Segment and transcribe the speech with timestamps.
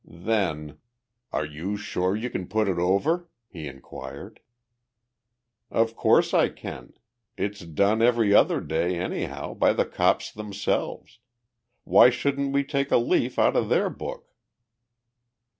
[0.33, 0.79] Then,
[1.31, 4.39] "Are you sure you can put it over?" he inquired.
[5.69, 6.93] "Of course I can.
[7.37, 11.19] It's done every other day, anyhow, by the cops themselves.
[11.83, 14.33] Why shouldn't we take a leaf out of their book?"